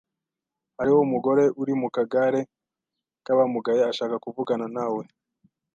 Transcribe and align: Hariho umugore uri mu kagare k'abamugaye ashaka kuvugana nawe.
Hariho 0.77 0.97
umugore 1.07 1.43
uri 1.61 1.73
mu 1.81 1.87
kagare 1.95 2.39
k'abamugaye 3.25 3.81
ashaka 3.91 4.15
kuvugana 4.23 4.65
nawe. 4.75 5.03